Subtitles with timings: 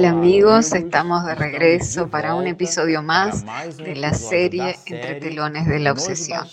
[0.00, 3.44] Hola amigos, estamos de regreso para un episodio más
[3.76, 6.46] de la serie Entre telones de la obsesión.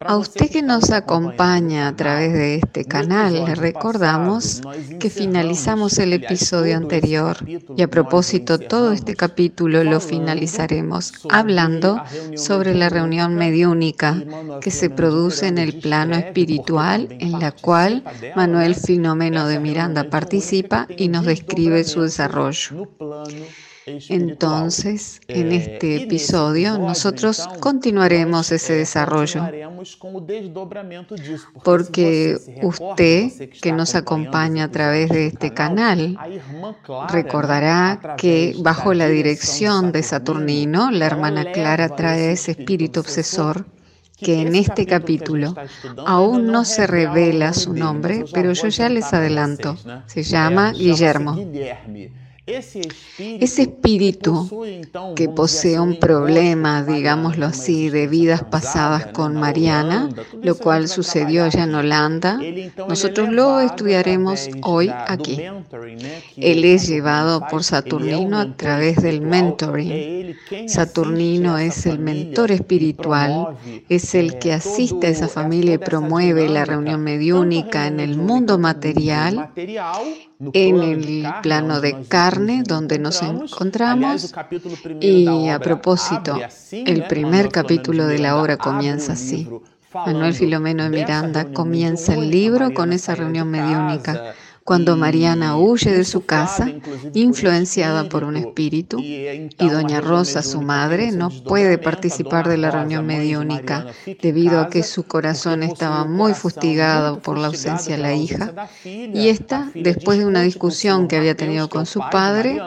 [0.00, 4.60] A usted que nos acompaña a través de este canal, le recordamos
[4.98, 7.36] que finalizamos el episodio anterior
[7.76, 12.02] y a propósito todo este capítulo lo finalizaremos hablando
[12.36, 14.20] sobre la reunión mediúnica
[14.60, 18.02] que se produce en el plano espiritual en la cual
[18.34, 22.88] Manuel Filomeno de Miranda participa y nos describe su desarrollo.
[23.86, 29.42] Entonces, en este episodio, nosotros continuaremos ese desarrollo,
[31.62, 36.18] porque usted que nos acompaña a través de este canal
[37.10, 43.66] recordará que bajo la dirección de Saturnino, la hermana Clara trae ese espíritu obsesor
[44.16, 45.54] que en este capítulo
[46.06, 49.76] aún no se revela su nombre, pero yo ya les adelanto,
[50.06, 51.36] se llama Guillermo.
[52.46, 54.50] Ese espíritu
[55.16, 60.10] que posee un problema, digámoslo así, de vidas pasadas con Mariana,
[60.42, 62.38] lo cual sucedió allá en Holanda,
[62.86, 65.40] nosotros lo estudiaremos hoy aquí.
[66.36, 70.36] Él es llevado por Saturnino a través del mentoring.
[70.66, 73.56] Saturnino es el mentor espiritual,
[73.88, 78.58] es el que asiste a esa familia y promueve la reunión mediúnica en el mundo
[78.58, 79.50] material
[80.52, 82.33] en el plano de carne
[82.64, 84.34] donde nos encontramos.
[85.00, 86.38] Y a propósito,
[86.70, 89.48] el primer capítulo de la obra comienza así.
[89.94, 96.04] Manuel Filomeno de Miranda comienza el libro con esa reunión mediúnica cuando Mariana huye de
[96.04, 96.70] su casa,
[97.12, 103.04] influenciada por un espíritu, y doña Rosa, su madre, no puede participar de la reunión
[103.04, 103.86] mediúnica
[104.22, 108.52] debido a que su corazón estaba muy fustigado por la ausencia de la hija,
[108.84, 112.58] y esta, después de una discusión que había tenido con su padre,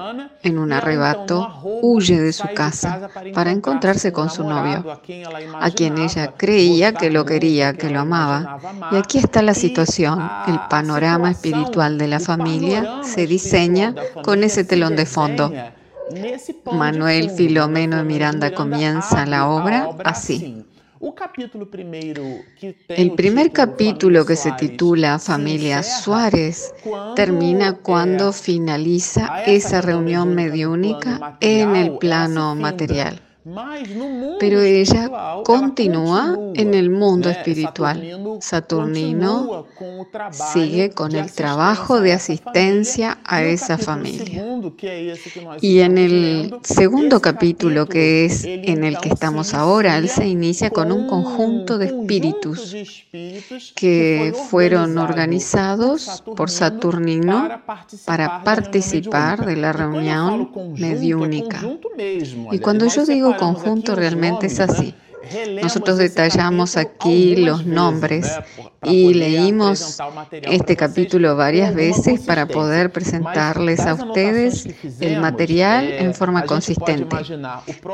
[0.43, 4.85] en un arrebato, huye de su casa para encontrarse con su novio,
[5.59, 8.59] a quien ella creía que lo quería, que lo amaba.
[8.91, 14.63] Y aquí está la situación, el panorama espiritual de la familia se diseña con ese
[14.63, 15.53] telón de fondo.
[16.71, 20.65] Manuel Filomeno Miranda comienza la obra así.
[22.89, 26.73] El primer capítulo que se titula Familia Suárez
[27.15, 33.21] termina cuando finaliza esa reunión mediúnica en el plano material.
[34.39, 35.09] Pero ella
[35.43, 38.39] continúa en el mundo espiritual.
[38.41, 39.65] Saturnino
[40.31, 44.43] sigue con el trabajo de asistencia a esa familia.
[45.61, 50.69] Y en el segundo capítulo, que es en el que estamos ahora, él se inicia
[50.69, 52.75] con un conjunto de espíritus
[53.75, 57.61] que fueron organizados por Saturnino
[58.05, 61.61] para participar de la reunión mediúnica.
[62.51, 64.95] Y cuando yo digo conjunto realmente es así.
[65.61, 68.31] Nosotros detallamos aquí los nombres
[68.83, 69.97] y leímos
[70.31, 74.67] este capítulo varias veces para poder presentarles a ustedes
[74.99, 77.15] el material en forma consistente.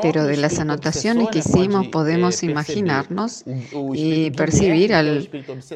[0.02, 3.44] Pero de las anotaciones que hicimos podemos imaginarnos
[3.94, 5.28] y percibir al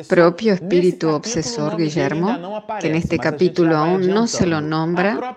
[0.09, 5.37] propio espíritu obsesor Guillermo, que en este capítulo aún no se lo nombra,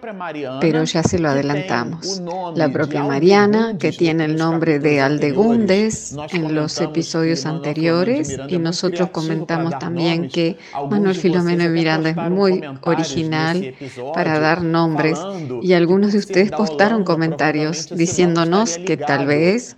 [0.59, 2.21] pero ya se lo adelantamos.
[2.55, 9.09] La propia Mariana, que tiene el nombre de Aldegundes en los episodios anteriores y nosotros
[9.11, 10.57] comentamos también que
[10.89, 13.73] Manuel Filomeno Miranda es muy original
[14.13, 15.19] para dar nombres
[15.61, 19.75] y algunos de ustedes postaron comentarios diciéndonos que tal vez,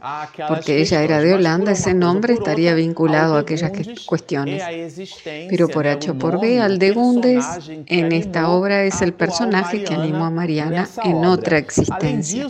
[0.47, 3.71] porque ella era de Holanda, ese nombre estaría vinculado a aquellas
[4.05, 4.63] cuestiones.
[5.50, 7.45] Pero por H o por B, Aldegundes
[7.88, 12.47] en esta obra es el personaje que animó a Mariana en otra existencia.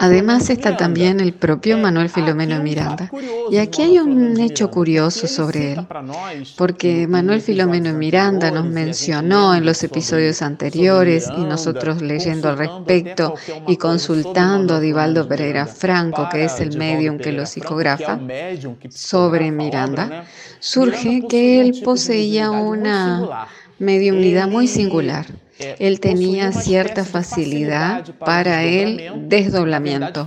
[0.00, 3.10] Además está también el propio Manuel Filomeno Miranda.
[3.50, 5.76] Y aquí hay un hecho curioso sobre
[6.56, 13.34] porque Manuel Filomeno Miranda nos mencionó en los episodios anteriores y nosotros leyendo al respecto
[13.66, 18.20] y consultando a Divaldo Pereira Franco, que es el medium que lo psicografa,
[18.90, 20.24] sobre Miranda,
[20.60, 23.48] surge que él poseía una
[23.78, 25.26] mediunidad muy singular
[25.78, 30.26] él tenía cierta facilidad para el desdoblamiento.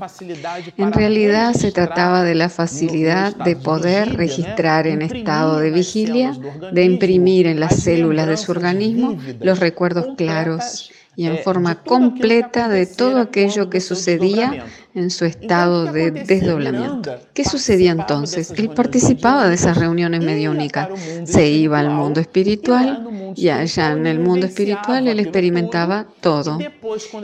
[0.77, 6.35] En realidad se trataba de la facilidad de poder registrar en estado de vigilia,
[6.71, 12.67] de imprimir en las células de su organismo los recuerdos claros y en forma completa
[12.67, 14.65] de todo aquello que sucedía
[14.95, 17.17] en su estado de desdoblamiento.
[17.33, 18.51] ¿Qué sucedía entonces?
[18.55, 20.89] Él participaba de esas reuniones mediúnicas,
[21.25, 26.57] se iba al mundo espiritual y allá en el mundo espiritual él experimentaba todo.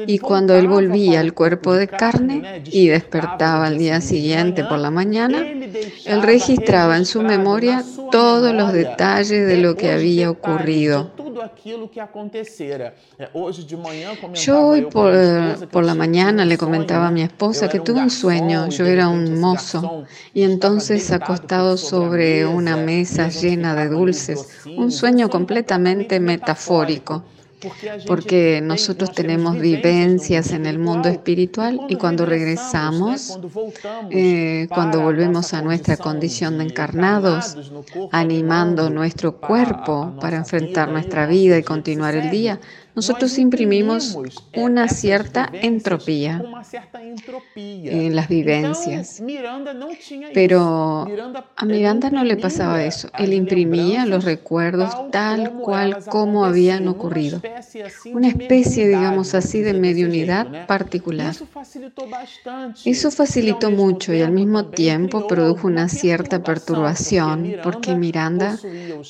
[0.06, 4.92] Y cuando él volvía al cuerpo de carne y despertaba al día siguiente por la
[4.92, 11.12] mañana, él registraba en su memoria todos los detalles de lo que había ocurrido.
[14.34, 18.68] Yo hoy por, por la mañana le comentaba a mi esposa que tuve un sueño,
[18.70, 25.30] yo era un mozo y entonces acostado sobre una mesa llena de dulces, un sueño
[25.30, 27.24] completamente metafórico
[28.08, 33.40] porque nosotros tenemos vivencias en el mundo espiritual y cuando regresamos,
[34.10, 37.72] eh, cuando volvemos a nuestra condición de encarnados,
[38.12, 42.60] animando nuestro cuerpo para enfrentar nuestra vida y continuar el día,
[42.96, 44.18] nosotros imprimimos
[44.56, 46.44] una cierta entropía
[47.56, 49.22] en las vivencias.
[50.34, 51.08] Pero
[51.56, 53.10] a Miranda no le pasaba eso.
[53.18, 57.42] Él imprimía los recuerdos tal cual como habían ocurrido.
[58.14, 61.36] Una especie, digamos así, de mediunidad particular.
[62.86, 68.58] Eso facilitó mucho y al mismo tiempo produjo una cierta perturbación porque Miranda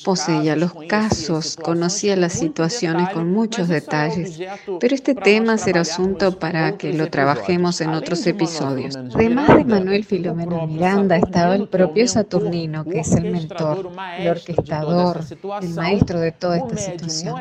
[0.04, 4.40] poseía los casos, conocía las situaciones con muchos detalles,
[4.78, 8.96] pero este tema será asunto para que lo trabajemos en otros episodios.
[9.14, 15.20] Además de Manuel Filomeno Miranda, estaba el propio Saturnino, que es el mentor, el orquestador,
[15.60, 17.34] el maestro de toda esta situación.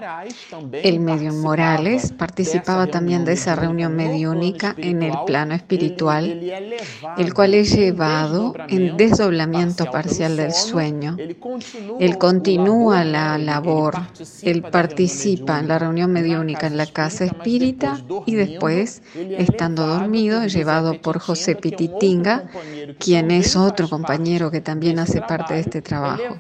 [0.72, 6.42] El medium Morales participaba también de esa reunión mediúnica en el plano espiritual,
[7.18, 11.18] el cual es llevado en desdoblamiento parcial del sueño.
[12.00, 13.96] Él continúa la labor,
[14.42, 21.02] él participa en la reunión mediúnica en la casa espírita y después, estando dormido, llevado
[21.02, 22.46] por José Pititinga,
[23.00, 26.38] quien es otro compañero que también hace parte de este trabajo.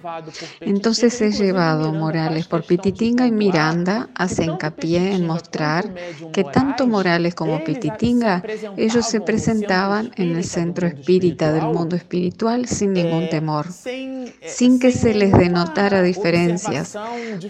[0.59, 5.93] Entonces es llevado Morales por Pititinga y Miranda hace hincapié en mostrar
[6.31, 8.43] que tanto Morales como Pititinga,
[8.77, 13.67] ellos se presentaban en el centro espírita del mundo espiritual sin ningún temor,
[14.45, 16.97] sin que se les denotara diferencias,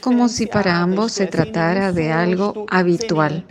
[0.01, 2.20] como si para ambos se tratara de algo
[2.69, 3.45] habitual.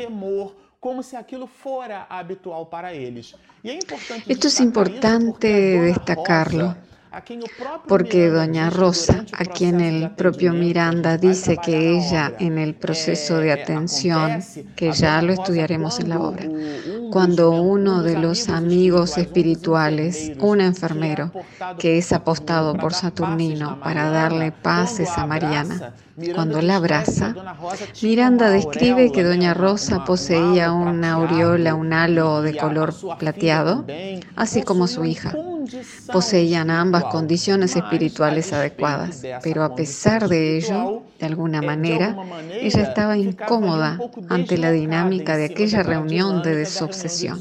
[4.27, 5.49] Esto es importante
[5.81, 6.77] destacarlo
[7.89, 13.53] porque doña Rosa, a quien el propio Miranda dice que ella en el proceso de
[13.53, 14.43] atención,
[14.77, 16.45] que ya lo estudiaremos en la obra,
[17.11, 21.33] cuando uno de los amigos espirituales, un enfermero,
[21.79, 25.95] que es apostado por Saturnino para darle pases a Mariana,
[26.35, 27.35] cuando la abraza,
[28.03, 33.87] Miranda describe que Doña Rosa poseía una aureola, un halo de color plateado,
[34.37, 35.35] así como su hija.
[36.11, 42.17] Poseían ambas condiciones espirituales adecuadas, pero a pesar de ello, de alguna manera,
[42.51, 47.39] ella estaba incómoda ante la dinámica de aquella reunión de desobsesión.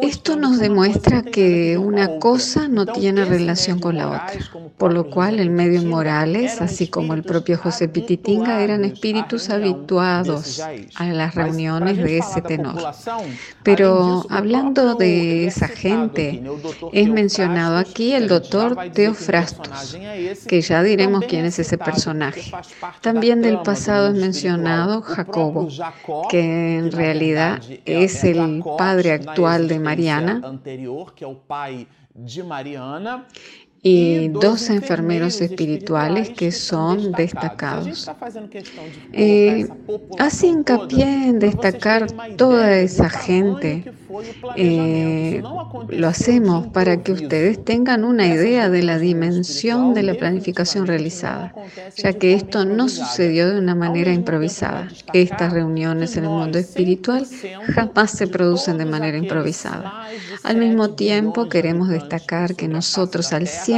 [0.00, 4.32] Esto nos demuestra que una cosa no tiene relación con la otra,
[4.78, 10.60] por lo cual el medio Morales, así como el propio José Pititinga, eran espíritus habituados
[10.94, 12.76] a las reuniones de ese tenor.
[13.62, 16.42] Pero hablando de esa gente,
[16.92, 19.98] es mencionado aquí el doctor Teofrastos,
[20.46, 22.52] que ya diremos quién es ese personaje.
[23.00, 25.68] También del pasado es mencionado Jacobo,
[26.28, 30.40] que en realidad es el padre actual de Mariana
[33.82, 38.10] y dos enfermeros espirituales que son destacados.
[39.12, 39.66] Eh,
[40.18, 42.06] hace hincapié en destacar
[42.36, 43.90] toda esa gente.
[44.56, 45.42] Eh,
[45.88, 51.54] lo hacemos para que ustedes tengan una idea de la dimensión de la planificación realizada,
[51.96, 54.88] ya que esto no sucedió de una manera improvisada.
[55.14, 57.26] Estas reuniones en el mundo espiritual
[57.74, 60.06] jamás se producen de manera improvisada.
[60.42, 63.69] Al mismo tiempo, queremos destacar que nosotros al 100%.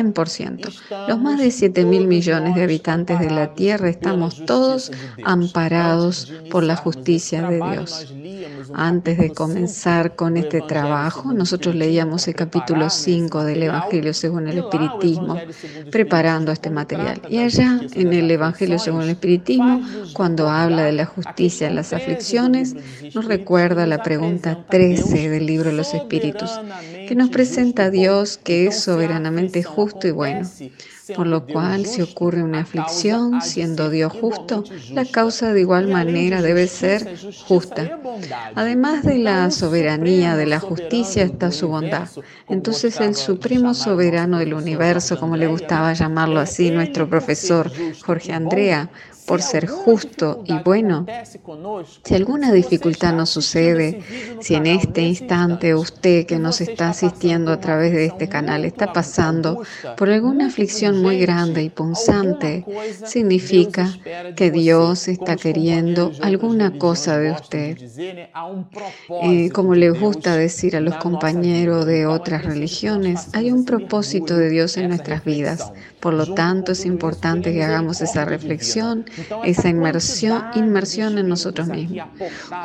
[1.08, 4.90] Los más de 7 mil millones de habitantes de la Tierra estamos todos
[5.22, 8.14] amparados por la justicia de Dios.
[8.74, 14.58] Antes de comenzar con este trabajo, nosotros leíamos el capítulo 5 del Evangelio según el
[14.58, 15.36] Espiritismo,
[15.90, 17.20] preparando este material.
[17.28, 19.82] Y allá, en el Evangelio según el Espiritismo,
[20.14, 22.74] cuando habla de la justicia en las aflicciones,
[23.14, 26.50] nos recuerda la pregunta 13 del libro de los Espíritus,
[27.06, 30.48] que nos presenta a Dios que es soberanamente justo y bueno.
[31.16, 36.40] por lo cual si ocurre una aflicción, siendo Dios justo, la causa de igual manera
[36.40, 37.98] debe ser justa.
[38.54, 42.08] Además de la soberanía, de la justicia, está su bondad.
[42.48, 47.70] Entonces el supremo soberano del universo, como le gustaba llamarlo así nuestro profesor
[48.04, 48.90] Jorge Andrea,
[49.26, 51.06] por ser justo y bueno,
[52.04, 54.02] si alguna dificultad nos sucede,
[54.40, 58.92] si en este instante usted que nos está asistiendo a través de este canal está
[58.92, 59.62] pasando
[59.96, 62.64] por alguna aflicción muy grande y punzante,
[63.04, 63.88] significa
[64.36, 67.78] que Dios está queriendo alguna cosa de usted.
[69.52, 74.76] Como le gusta decir a los compañeros de otras religiones, hay un propósito de Dios
[74.76, 75.72] en nuestras vidas.
[76.00, 79.04] Por lo tanto, es importante que hagamos esa reflexión
[79.44, 82.06] esa inmersión, inmersión en nosotros mismos.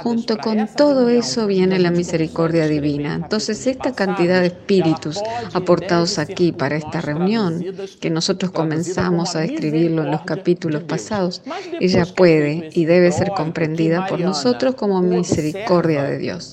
[0.04, 3.16] Junto con todo eso viene la misericordia divina.
[3.16, 5.22] Entonces, esta cantidad de espíritus
[5.54, 7.64] aportados aquí para esta reunión,
[8.00, 11.42] que nosotros comenzamos a describirlo en los capítulos pasados,
[11.80, 16.52] ella puede y debe ser comprendida por nosotros como misericordia de Dios.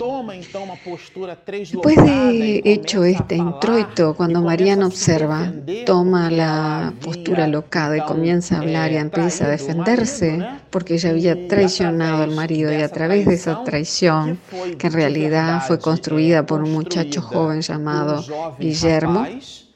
[1.47, 5.53] Después de hecho este introito, cuando Mariana observa,
[5.87, 10.05] toma la postura locada y comienza a hablar y empieza a defender
[10.71, 14.39] porque ella había traicionado al marido y a través de esa traición,
[14.79, 18.25] que en realidad fue construida por un muchacho joven llamado
[18.59, 19.27] Guillermo,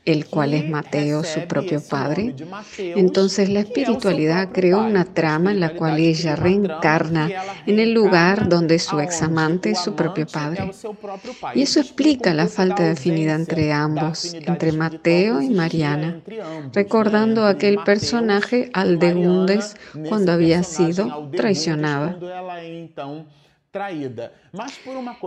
[0.08, 2.34] el cual es Mateo, su propio padre.
[2.78, 7.30] Entonces la espiritualidad creó una trama en la cual ella reencarna
[7.66, 10.70] en el lugar donde su examante es su propio padre.
[11.54, 16.22] Y eso explica la falta de afinidad entre ambos, entre Mateo y Mariana,
[16.72, 19.76] recordando aquel personaje Aldegundes
[20.08, 22.18] cuando había sido traicionada.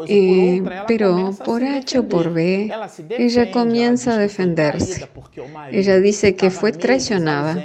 [0.08, 2.72] Eh, pero por H o por B,
[3.10, 5.08] ella comienza a defenderse.
[5.72, 7.56] Ella dice que fue traicionada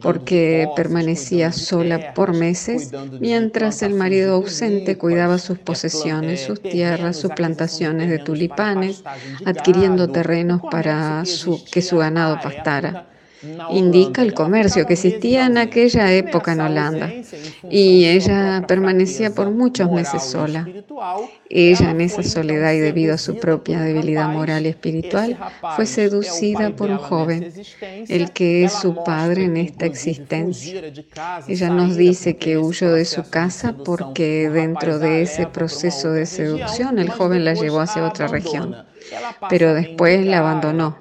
[0.00, 7.32] porque permanecía sola por meses mientras el marido ausente cuidaba sus posesiones, sus tierras, sus
[7.32, 9.02] plantaciones de tulipanes,
[9.44, 11.24] adquiriendo terrenos para
[11.72, 13.13] que su ganado pastara
[13.70, 17.12] indica el comercio que existía en aquella época en Holanda.
[17.70, 20.68] Y ella permanecía por muchos meses sola.
[21.48, 25.38] Ella en esa soledad y debido a su propia debilidad moral y espiritual
[25.76, 27.52] fue seducida por un joven,
[28.08, 30.82] el que es su padre en esta existencia.
[31.46, 36.98] Ella nos dice que huyó de su casa porque dentro de ese proceso de seducción
[36.98, 38.76] el joven la llevó hacia otra región
[39.48, 40.96] pero después la abandonó.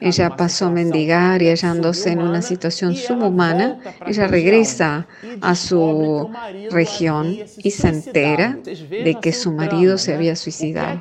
[0.00, 5.06] Ella pasó a mendigar y hallándose en una situación subhumana, ella regresa
[5.40, 6.30] a su
[6.70, 11.00] región y se entera de que su marido se había suicidado.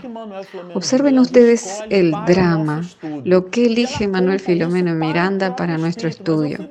[0.73, 2.87] Observen ustedes el drama,
[3.23, 6.69] lo que elige Manuel Filomeno Miranda para nuestro estudio.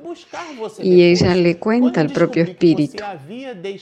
[0.79, 3.03] Y ella le cuenta al propio espíritu.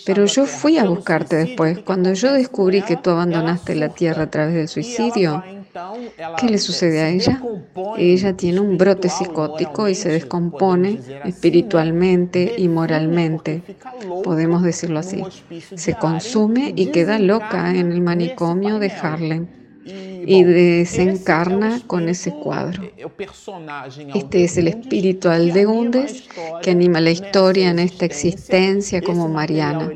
[0.06, 4.32] Pero yo fui a buscarte después, cuando yo descubrí que tú abandonaste la tierra a
[4.32, 5.44] través del suicidio.
[6.40, 7.42] ¿Qué le sucede a ella?
[7.98, 13.64] Ella tiene un brote psicótico y se descompone espiritualmente y moralmente,
[14.24, 15.24] podemos decirlo así.
[15.76, 19.57] Se consume y queda loca en el manicomio de Harlem
[20.28, 22.84] y desencarna con ese cuadro.
[24.14, 26.28] Este es el espíritu Aldegundes
[26.62, 29.90] que anima la historia en esta existencia como Mariana.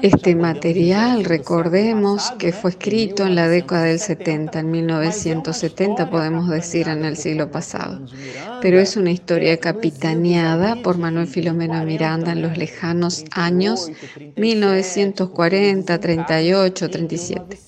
[0.00, 6.88] Este material, recordemos que fue escrito en la década del 70, en 1970 podemos decir
[6.88, 8.00] en el siglo pasado,
[8.62, 13.90] pero es una historia capitaneada por Manuel Filomeno Miranda en los lejanos años
[14.36, 17.62] 1940, 38, 37.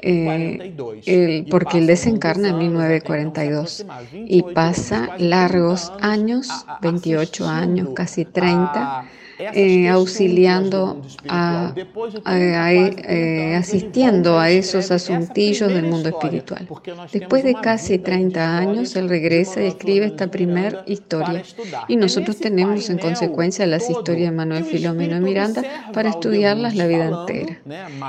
[0.00, 3.86] Eh, porque él desencarna en 1942
[4.24, 8.94] y pasa largos años, 28 años, casi 30,
[9.38, 11.72] eh, auxiliando, a,
[12.26, 16.68] eh, asistiendo a esos asuntillos del mundo espiritual.
[17.12, 21.42] Después de casi 30 años, él regresa y escribe esta primera historia.
[21.86, 26.86] Y nosotros tenemos en consecuencia las historias de Manuel Filomeno y Miranda para estudiarlas la
[26.86, 27.58] vida entera.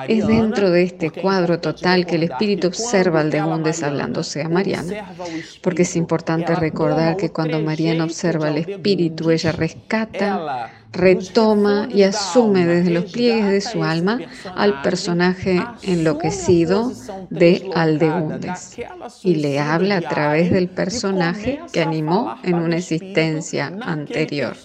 [0.07, 5.13] Es dentro de este cuadro total que el espíritu observa al Degundes hablándose a Mariana,
[5.61, 12.65] porque es importante recordar que cuando Mariana observa al espíritu, ella rescata retoma y asume
[12.65, 14.19] desde los pliegues de su alma
[14.55, 16.91] al personaje enloquecido
[17.29, 18.75] de Aldegundes
[19.23, 24.55] y le habla a través del personaje que animó en una existencia anterior.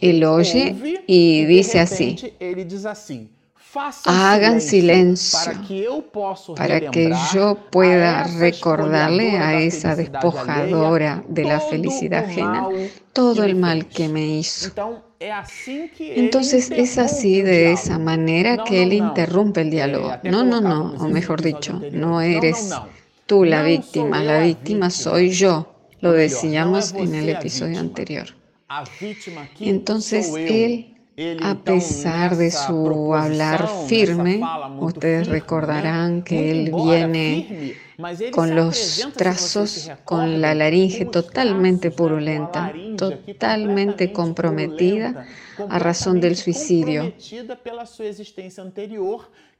[0.00, 2.16] Él oye y dice así.
[4.04, 6.04] Hagan silencio
[6.56, 12.68] para que yo pueda recordarle a esa despojadora de la felicidad ajena
[13.12, 14.70] todo el mal que me hizo.
[15.98, 20.12] Entonces es así, de esa manera que él interrumpe el diálogo.
[20.24, 22.70] No, no, no, o mejor dicho, no eres
[23.26, 25.70] tú la víctima, la víctima soy yo.
[26.00, 28.26] Lo decíamos en el episodio anterior.
[29.60, 30.93] Entonces él
[31.42, 34.40] a pesar de su hablar firme,
[34.80, 37.76] ustedes recordarán que él viene
[38.32, 45.26] con los trazos, con la laringe totalmente purulenta, totalmente comprometida
[45.68, 47.12] a razón del suicidio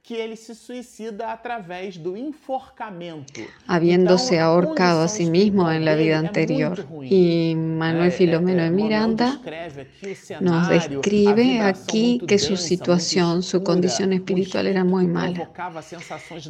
[0.05, 3.41] que él se suicida a través do enforcamento.
[3.65, 6.85] Habiéndose ahorcado a sí mismo en la vida anterior.
[7.01, 9.41] Y Manuel Filomeno de Miranda
[10.41, 15.49] nos describe aquí que su situación, su condición espiritual era muy mala.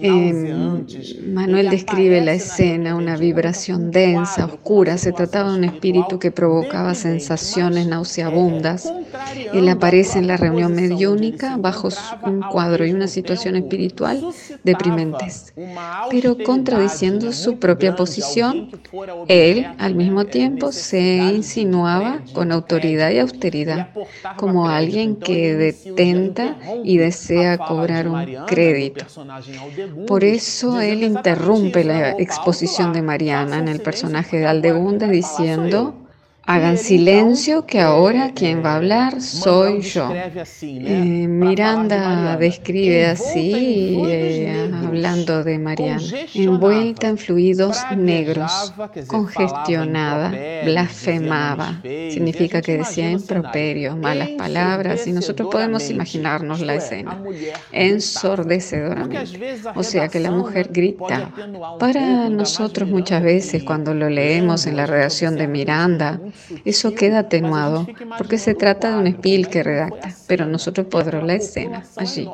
[0.01, 0.85] Em,
[1.33, 4.97] Manuel describe la escena, una vibración densa, oscura.
[4.97, 8.91] Se trataba de un espíritu que provocaba sensaciones nauseabundas.
[9.53, 11.87] Él aparece en la reunión mediúnica bajo
[12.23, 14.25] un cuadro y una situación espiritual
[14.63, 15.53] deprimentes,
[16.09, 18.69] pero contradiciendo su propia posición,
[19.27, 23.89] él al mismo tiempo se insinuaba con autoridad y austeridad,
[24.37, 29.05] como alguien que detenta y desea cobrar un crédito.
[30.07, 36.04] Por eso él interrumpe la exposición de Mariana en el personaje de Aldegunde diciendo,
[36.47, 40.11] Hagan silencio que ahora quien va a hablar soy yo.
[40.13, 46.03] Eh, Miranda describe así, eh, hablando de Mariana,
[46.35, 48.73] envuelta en fluidos negros,
[49.07, 50.31] congestionada,
[50.63, 51.81] blasfemaba.
[51.81, 57.23] Significa que decía improperios, malas palabras, y nosotros podemos imaginarnos la escena,
[57.71, 59.57] ensordecedoramente.
[59.73, 61.31] O sea que la mujer grita.
[61.79, 66.19] Para nosotros muchas veces cuando lo leemos en la redacción de Miranda,
[66.63, 67.87] eso queda atenuado
[68.17, 72.27] porque se trata de un espíritu que redacta, pero nosotros podremos la escena allí,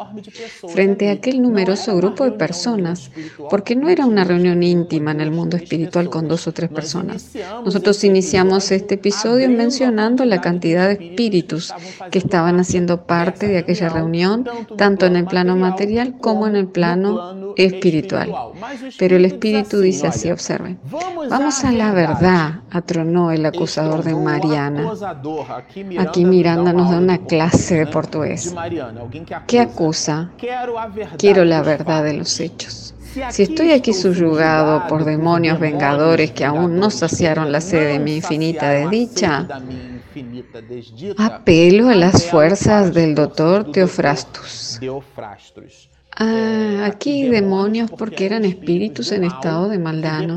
[0.70, 3.11] frente a aquel numeroso grupo de personas,
[3.50, 7.31] porque no era una reunión íntima en el mundo espiritual con dos o tres personas.
[7.66, 11.74] Nosotros iniciamos este episodio mencionando la cantidad de espíritus
[12.11, 16.68] que estaban haciendo parte de aquella reunión, tanto en el plano material como en el
[16.68, 18.33] plano espiritual.
[18.98, 20.79] Pero el espíritu dice así, observen,
[21.29, 24.92] vamos a la verdad, atronó el acusador de Mariana.
[26.00, 28.56] Aquí Miranda nos da una clase de portugués.
[29.48, 30.32] ¿Qué acusa?
[31.18, 32.94] Quiero la verdad de los hechos.
[33.30, 38.16] Si estoy aquí subyugado por demonios vengadores que aún no saciaron la sed de mi
[38.16, 39.48] infinita desdicha,
[41.18, 44.80] apelo a las fuerzas del doctor Teofrastus.
[46.24, 50.27] Ah, aquí demonios porque eran espíritus en estado de maldad,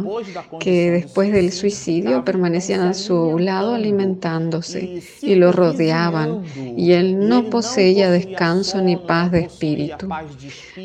[0.58, 6.42] que después del suicidio permanecían a su lado alimentándose y lo rodeaban,
[6.74, 10.08] y él no poseía descanso ni paz de espíritu,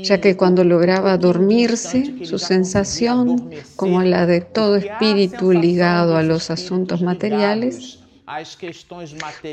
[0.04, 6.52] ya que cuando lograba dormirse, su sensación, como la de todo espíritu ligado a los
[6.52, 8.00] asuntos materiales,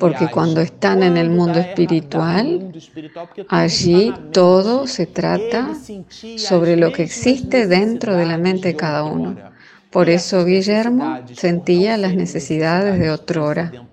[0.01, 2.73] porque cuando están en el mundo espiritual,
[3.49, 5.75] allí todo se trata
[6.37, 9.37] sobre lo que existe dentro de la mente de cada uno.
[9.91, 13.86] Por eso Guillermo sentía las necesidades de otrora.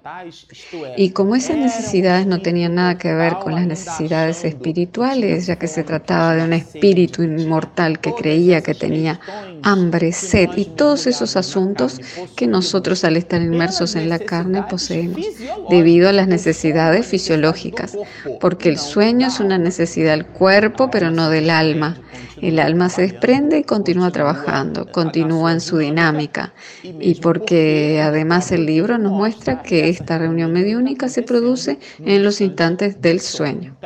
[0.98, 5.68] Y como esas necesidades no tenían nada que ver con las necesidades espirituales, ya que
[5.68, 9.20] se trataba de un espíritu inmortal que creía que tenía
[9.64, 12.02] hambre, sed y todos esos asuntos
[12.36, 15.22] que nosotros al estar inmersos en la carne poseemos,
[15.70, 17.98] debido a las necesidades fisiológicas,
[18.42, 21.98] porque el sueño es una necesidad del cuerpo, pero no del alma.
[22.42, 26.52] El alma se desprende y continúa trabajando, continúa en su dinámica,
[26.84, 32.42] y porque además el libro nos muestra que esta reunión mediúnica se produce en los
[32.42, 33.78] instantes del sueño.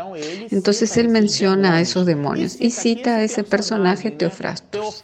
[0.51, 5.03] Entonces él menciona a esos demonios y cita a ese personaje Teofrastos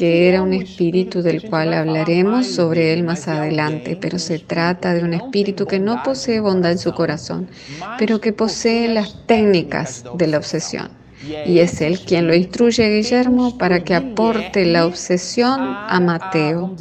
[0.00, 5.04] que era un espíritu del cual hablaremos sobre él más adelante, pero se trata de
[5.04, 7.50] un espíritu que no posee bondad en su corazón,
[7.98, 10.99] pero que posee las técnicas de la obsesión.
[11.22, 16.74] Y es él quien lo instruye a Guillermo para que aporte la obsesión a Mateo,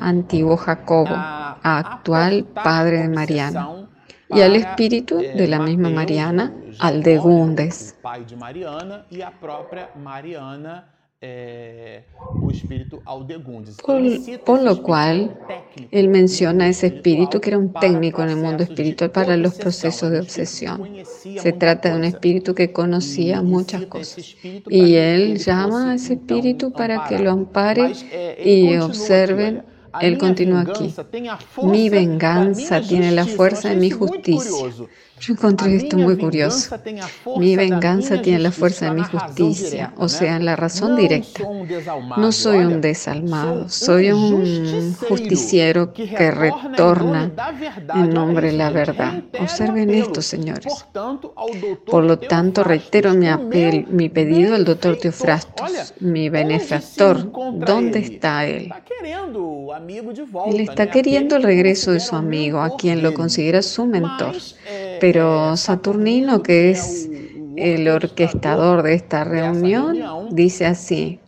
[0.00, 3.88] antiguo Jacobo, actual padre de Mariana,
[4.30, 7.96] y al espíritu de la misma Mariana, al de Gundes.
[14.44, 15.36] Por, lo cual,
[15.90, 20.12] él menciona ese espíritu que era un técnico en el mundo espiritual para los procesos
[20.12, 20.88] de obsesión.
[21.38, 24.36] Se trata de un espíritu que conocía muchas cosas.
[24.68, 27.90] Y él llama a ese espíritu para que lo ampare
[28.44, 29.64] y observen
[30.00, 30.94] él continúa aquí.
[31.62, 34.70] Mi venganza tiene la fuerza de mi justicia.
[35.20, 36.76] Yo encontré esto muy curioso.
[37.36, 41.42] Mi venganza tiene la fuerza de mi justicia, o sea, la razón directa.
[42.16, 47.30] No soy un desalmado, soy un justiciero que retorna
[47.94, 49.22] en nombre de la verdad.
[49.40, 50.72] Observen esto, señores.
[51.86, 57.30] Por lo tanto, reitero mi, apel, mi pedido al doctor Teofrastos, mi benefactor.
[57.54, 58.72] ¿Dónde está él?
[60.46, 64.34] Él está queriendo el regreso de su amigo, a quien lo considera su mentor.
[65.00, 67.08] Pero Saturnino, que es
[67.56, 71.20] el orquestador de esta reunión, dice así.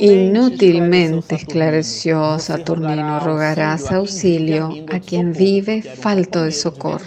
[0.00, 7.04] Inútilmente, esclareció Saturnino, rogarás auxilio a quien vive falto de socorro,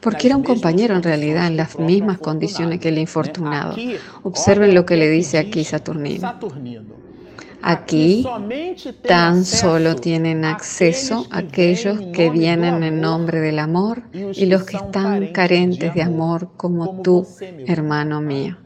[0.00, 3.76] porque era un compañero en realidad en las mismas condiciones que el infortunado.
[4.24, 6.34] Observen lo que le dice aquí Saturnino.
[7.62, 8.26] Aquí
[9.06, 15.28] tan solo tienen acceso aquellos que vienen en nombre del amor y los que están
[15.32, 17.26] carentes de amor como tú,
[17.66, 18.56] hermano mío.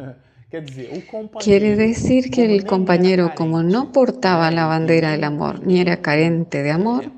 [1.40, 6.62] Quiere decir que el compañero, como no portaba la bandera del amor ni era carente
[6.62, 7.10] de amor,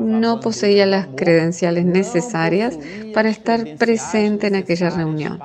[0.00, 2.78] no poseía las credenciales necesarias
[3.12, 5.40] para estar presente en aquella reunión.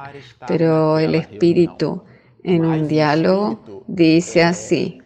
[0.47, 2.03] Pero el espíritu
[2.43, 5.02] en un diálogo dice así,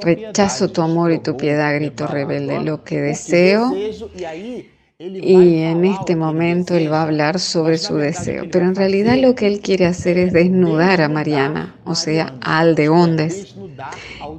[0.00, 2.60] Rechazo tu amor y tu piedad, grito rebelde.
[2.60, 3.74] Lo que deseo
[4.14, 9.36] y en este momento él va a hablar sobre su deseo, pero en realidad lo
[9.36, 13.54] que él quiere hacer es desnudar a Mariana, o sea, a Aldeondes.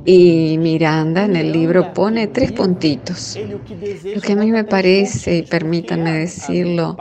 [0.04, 3.39] Y Miranda en el libro pone tres puntitos.
[4.13, 6.98] Lo que a mí me parece, y permítanme decirlo,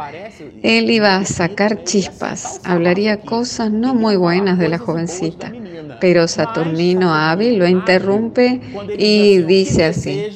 [0.62, 5.52] él iba a sacar chispas, hablaría cosas no muy buenas de la jovencita,
[6.00, 8.60] pero Saturnino hábil lo interrumpe
[8.96, 10.26] y dice así,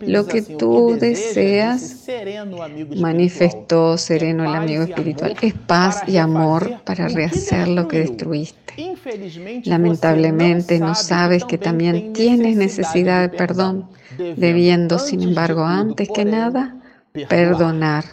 [0.00, 2.06] lo que tú deseas,
[2.96, 8.60] manifestó sereno el amigo espiritual, es paz y amor para rehacer lo que destruiste.
[9.64, 13.88] Lamentablemente no sabes que también tienes necesidad de perdón,
[14.36, 16.76] debiendo, sin embargo, antes que nada,
[17.28, 18.04] perdonar.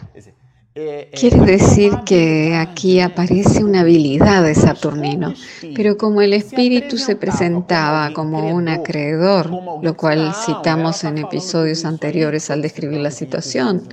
[1.12, 5.34] Quiere decir que aquí aparece una habilidad de Saturnino,
[5.74, 9.50] pero como el espíritu se presentaba como un acreedor,
[9.82, 13.88] lo cual citamos en episodios anteriores al describir la situación,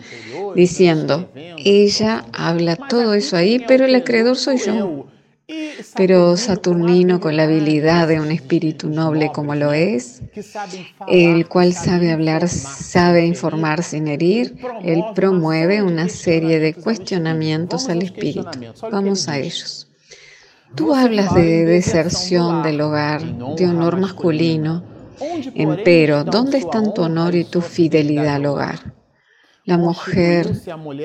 [0.56, 5.08] diciendo, ella habla todo eso ahí, pero el acreedor soy yo.
[5.96, 10.24] Pero Saturnino, con la habilidad de un espíritu noble como lo es,
[11.08, 18.02] el cual sabe hablar, sabe informar sin herir, él promueve una serie de cuestionamientos al
[18.02, 18.50] espíritu.
[18.92, 19.88] Vamos a ellos.
[20.74, 23.22] Tú hablas de deserción del hogar,
[23.56, 24.84] de honor masculino,
[25.54, 28.95] empero, ¿dónde están tu honor y tu fidelidad al hogar?
[29.66, 30.52] La mujer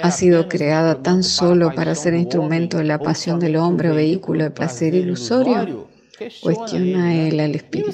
[0.03, 4.45] ha sido creada tan solo para ser instrumento de la pasión del hombre o vehículo
[4.45, 5.89] de placer ilusorio.
[6.43, 7.93] Cuestiona él al espíritu.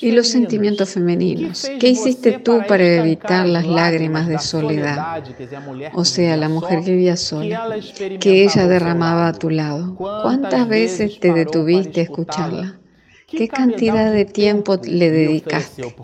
[0.00, 1.68] Y los sentimientos femeninos.
[1.80, 5.24] ¿Qué hiciste tú para evitar las lágrimas de soledad?
[5.94, 7.76] O sea, la mujer que vivía sola,
[8.20, 9.96] que ella derramaba a tu lado.
[9.96, 12.77] ¿Cuántas veces te detuviste a escucharla?
[13.30, 15.94] ¿Qué cantidad de tiempo le dedicaste?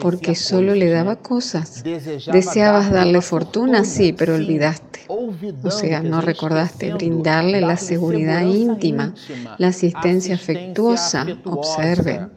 [0.00, 1.82] Porque solo le daba cosas.
[1.82, 5.00] Deseabas darle fortuna, sí, pero olvidaste.
[5.08, 9.12] O sea, no recordaste brindarle la seguridad íntima,
[9.58, 11.26] la asistencia afectuosa.
[11.44, 12.28] Observe.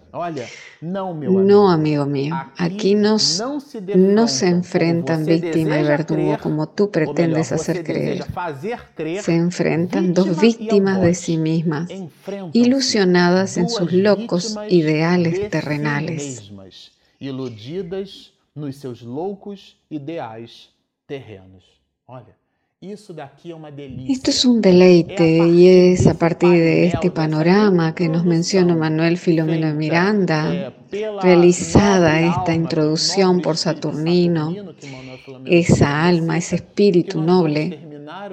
[0.82, 8.24] No, amigo mío, aquí no se enfrentan víctima y verdugo como tú pretendes hacer creer.
[9.22, 11.90] Se enfrentan dos víctimas de sí mismas,
[12.54, 16.52] ilusionadas en sus locos ideales terrenales.
[17.20, 20.70] Iludidas nos seus loucos ideais
[21.08, 21.64] terrenos.
[22.06, 22.45] Olha.
[22.92, 29.18] Esto es un deleite y es a partir de este panorama que nos menciona Manuel
[29.18, 30.74] Filomeno de Miranda,
[31.24, 34.54] realizada esta introducción por Saturnino,
[35.46, 37.80] esa alma, ese espíritu noble,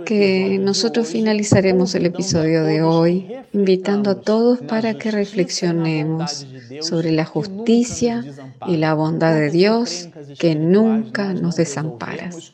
[0.05, 6.47] que nosotros finalizaremos el episodio de hoy invitando a todos para que reflexionemos
[6.83, 8.23] sobre la justicia
[8.67, 12.53] y la bondad de Dios que nunca nos desamparas.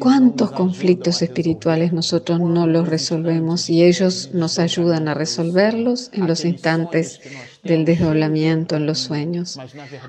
[0.00, 6.44] ¿Cuántos conflictos espirituales nosotros no los resolvemos y ellos nos ayudan a resolverlos en los
[6.44, 7.20] instantes
[7.66, 9.58] del desdoblamiento en los sueños,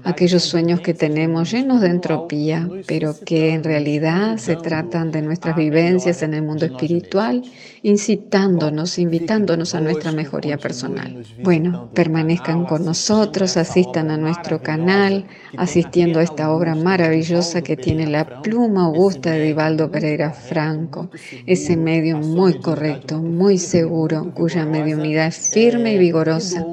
[0.04, 5.56] aquellos sueños que tenemos llenos de entropía, pero que en realidad se tratan de nuestras
[5.56, 7.44] vivencias en el mundo espiritual,
[7.84, 11.24] incitándonos, invitándonos a nuestra mejoría personal.
[11.44, 15.26] Bueno, permanezcan con nosotros, asistan a nuestro canal,
[15.58, 21.10] asistiendo a esta obra maravillosa que tiene la pluma augusta de Divaldo Pereira Franco,
[21.46, 26.66] ese medio muy correcto, muy seguro, cuya mediunidad es firme y vigorosa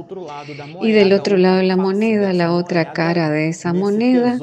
[0.82, 4.38] y del otro lado de la moneda, la otra cara de esa moneda,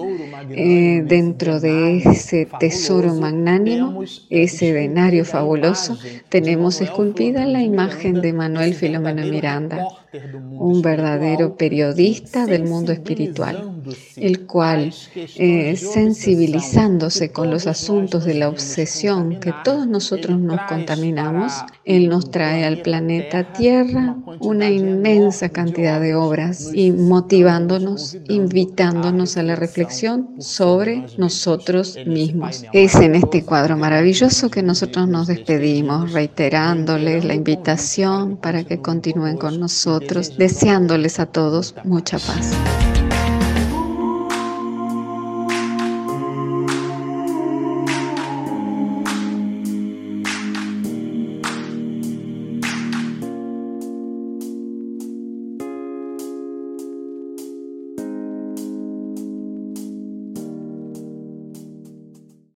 [0.49, 5.97] eh, dentro de ese tesoro magnánimo, ese denario fabuloso,
[6.29, 13.70] tenemos esculpida la imagen de Manuel Filomeno Miranda un verdadero periodista del mundo espiritual,
[14.15, 21.53] el cual, eh, sensibilizándose con los asuntos de la obsesión que todos nosotros nos contaminamos,
[21.85, 29.43] Él nos trae al planeta Tierra una inmensa cantidad de obras y motivándonos, invitándonos a
[29.43, 32.65] la reflexión sobre nosotros mismos.
[32.73, 39.37] Es en este cuadro maravilloso que nosotros nos despedimos, reiterándoles la invitación para que continúen
[39.37, 42.51] con nosotros deseándoles a todos mucha paz.